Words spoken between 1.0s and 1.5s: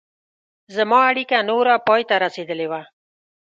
اړیکه